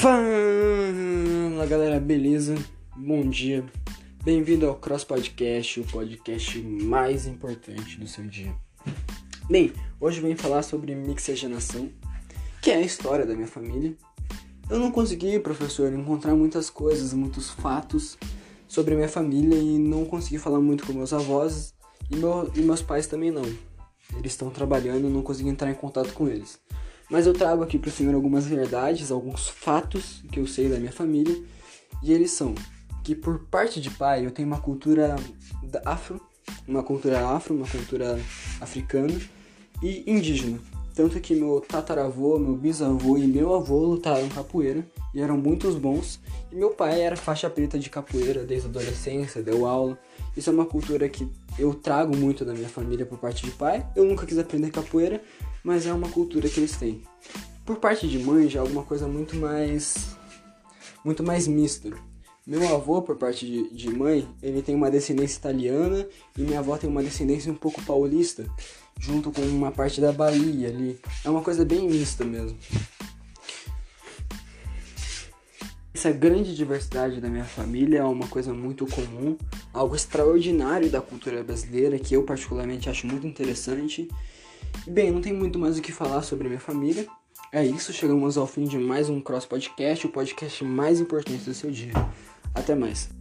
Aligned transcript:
Fala 0.00 1.66
galera, 1.66 1.98
beleza? 1.98 2.54
Bom 2.94 3.28
dia. 3.28 3.64
Bem-vindo 4.22 4.68
ao 4.68 4.76
Cross 4.76 5.02
Podcast, 5.02 5.80
o 5.80 5.84
podcast 5.84 6.56
mais 6.60 7.26
importante 7.26 7.98
do 7.98 8.06
seu 8.06 8.24
dia. 8.24 8.54
Bem, 9.50 9.72
hoje 9.98 10.18
eu 10.18 10.22
venho 10.22 10.36
falar 10.36 10.62
sobre 10.62 10.94
mixigenação, 10.94 11.90
que 12.62 12.70
é 12.70 12.76
a 12.76 12.80
história 12.80 13.26
da 13.26 13.34
minha 13.34 13.48
família. 13.48 13.96
Eu 14.70 14.78
não 14.78 14.92
consegui, 14.92 15.36
professor, 15.40 15.92
encontrar 15.92 16.36
muitas 16.36 16.70
coisas, 16.70 17.12
muitos 17.12 17.50
fatos 17.50 18.16
sobre 18.68 18.94
minha 18.94 19.08
família 19.08 19.58
e 19.58 19.78
não 19.80 20.04
consegui 20.04 20.38
falar 20.38 20.60
muito 20.60 20.86
com 20.86 20.92
meus 20.92 21.12
avós 21.12 21.74
e, 22.08 22.14
meu, 22.14 22.48
e 22.54 22.60
meus 22.60 22.82
pais 22.82 23.08
também 23.08 23.32
não. 23.32 23.42
Eles 24.16 24.30
estão 24.30 24.48
trabalhando, 24.48 25.08
e 25.08 25.10
não 25.10 25.22
consegui 25.22 25.48
entrar 25.48 25.72
em 25.72 25.74
contato 25.74 26.12
com 26.12 26.28
eles. 26.28 26.60
Mas 27.10 27.26
eu 27.26 27.32
trago 27.32 27.62
aqui 27.62 27.78
para 27.78 27.88
o 27.88 27.92
senhor 27.92 28.14
algumas 28.14 28.46
verdades, 28.46 29.10
alguns 29.10 29.48
fatos 29.48 30.22
que 30.30 30.38
eu 30.38 30.46
sei 30.46 30.68
da 30.68 30.78
minha 30.78 30.92
família, 30.92 31.36
e 32.02 32.12
eles 32.12 32.30
são 32.32 32.54
que 33.02 33.14
por 33.14 33.38
parte 33.46 33.80
de 33.80 33.90
pai 33.90 34.26
eu 34.26 34.30
tenho 34.30 34.46
uma 34.46 34.60
cultura 34.60 35.16
afro, 35.86 36.20
uma 36.66 36.82
cultura 36.82 37.26
afro, 37.26 37.54
uma 37.54 37.66
cultura 37.66 38.20
africana 38.60 39.18
e 39.82 40.04
indígena. 40.06 40.58
Tanto 40.94 41.20
que 41.20 41.34
meu 41.34 41.60
tataravô, 41.60 42.38
meu 42.38 42.56
bisavô 42.56 43.16
e 43.16 43.26
meu 43.26 43.54
avô 43.54 43.78
lutaram 43.84 44.28
capoeira 44.28 44.84
e 45.14 45.20
eram 45.20 45.36
muitos 45.36 45.76
bons. 45.76 46.18
E 46.50 46.56
meu 46.56 46.70
pai 46.70 47.00
era 47.00 47.16
faixa 47.16 47.48
preta 47.48 47.78
de 47.78 47.88
capoeira 47.88 48.44
desde 48.44 48.66
a 48.66 48.70
adolescência, 48.70 49.40
deu 49.40 49.64
aula. 49.64 49.96
Isso 50.36 50.50
é 50.50 50.52
uma 50.52 50.66
cultura 50.66 51.08
que 51.08 51.26
eu 51.56 51.72
trago 51.72 52.16
muito 52.16 52.44
da 52.44 52.52
minha 52.52 52.68
família 52.68 53.06
por 53.06 53.16
parte 53.16 53.44
de 53.44 53.52
pai. 53.52 53.86
Eu 53.94 54.04
nunca 54.04 54.26
quis 54.26 54.38
aprender 54.38 54.70
capoeira, 54.70 55.22
mas 55.68 55.86
é 55.86 55.92
uma 55.92 56.08
cultura 56.08 56.48
que 56.48 56.58
eles 56.58 56.74
têm. 56.78 57.02
Por 57.66 57.76
parte 57.76 58.08
de 58.08 58.18
mãe 58.18 58.48
já 58.48 58.58
é 58.58 58.62
alguma 58.62 58.84
coisa 58.84 59.06
muito 59.06 59.36
mais 59.36 60.16
muito 61.04 61.22
mais 61.22 61.46
mista. 61.46 61.90
Meu 62.46 62.74
avô, 62.74 63.02
por 63.02 63.16
parte 63.16 63.44
de, 63.44 63.68
de, 63.68 63.90
mãe, 63.90 64.26
ele 64.42 64.62
tem 64.62 64.74
uma 64.74 64.90
descendência 64.90 65.36
italiana 65.36 66.08
e 66.34 66.40
minha 66.40 66.60
avó 66.60 66.78
tem 66.78 66.88
uma 66.88 67.02
descendência 67.02 67.52
um 67.52 67.54
pouco 67.54 67.82
paulista, 67.82 68.46
junto 68.98 69.30
com 69.30 69.42
uma 69.42 69.70
parte 69.70 70.00
da 70.00 70.10
Bahia 70.10 70.68
ali. 70.68 70.98
É 71.22 71.28
uma 71.28 71.42
coisa 71.42 71.66
bem 71.66 71.86
mista 71.86 72.24
mesmo. 72.24 72.56
Essa 75.92 76.10
grande 76.10 76.56
diversidade 76.56 77.20
da 77.20 77.28
minha 77.28 77.44
família 77.44 77.98
é 77.98 78.04
uma 78.04 78.26
coisa 78.28 78.54
muito 78.54 78.86
comum, 78.86 79.36
algo 79.74 79.94
extraordinário 79.94 80.88
da 80.88 81.02
cultura 81.02 81.44
brasileira 81.44 81.98
que 81.98 82.16
eu 82.16 82.22
particularmente 82.22 82.88
acho 82.88 83.06
muito 83.06 83.26
interessante 83.26 84.08
Bem, 84.86 85.10
não 85.10 85.20
tem 85.20 85.32
muito 85.32 85.58
mais 85.58 85.78
o 85.78 85.82
que 85.82 85.92
falar 85.92 86.22
sobre 86.22 86.48
minha 86.48 86.60
família. 86.60 87.06
É 87.52 87.64
isso, 87.64 87.92
chegamos 87.92 88.36
ao 88.36 88.46
fim 88.46 88.64
de 88.64 88.78
mais 88.78 89.08
um 89.08 89.20
Cross 89.20 89.46
Podcast, 89.46 90.06
o 90.06 90.10
podcast 90.10 90.64
mais 90.64 91.00
importante 91.00 91.44
do 91.44 91.54
seu 91.54 91.70
dia. 91.70 91.92
Até 92.54 92.74
mais. 92.74 93.17